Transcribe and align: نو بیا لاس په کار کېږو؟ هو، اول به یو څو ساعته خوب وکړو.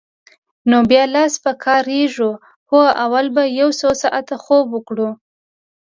نو 0.69 0.77
بیا 0.89 1.03
لاس 1.13 1.33
په 1.43 1.51
کار 1.63 1.83
کېږو؟ 1.93 2.31
هو، 2.69 2.81
اول 3.05 3.25
به 3.35 3.43
یو 3.59 3.69
څو 3.79 3.89
ساعته 4.03 4.35
خوب 4.43 4.65
وکړو. 4.71 5.09